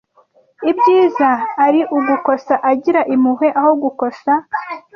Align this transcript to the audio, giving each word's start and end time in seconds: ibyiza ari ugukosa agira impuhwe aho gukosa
ibyiza 0.69 1.29
ari 1.65 1.81
ugukosa 1.97 2.53
agira 2.71 3.01
impuhwe 3.13 3.47
aho 3.59 3.71
gukosa 3.83 4.31